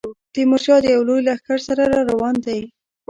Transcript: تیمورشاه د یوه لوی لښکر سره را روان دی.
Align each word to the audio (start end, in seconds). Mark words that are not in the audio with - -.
تیمورشاه 0.33 0.79
د 0.83 0.85
یوه 0.95 1.05
لوی 1.07 1.21
لښکر 1.27 1.59
سره 1.67 1.83
را 1.91 1.99
روان 2.09 2.35
دی. 2.45 2.61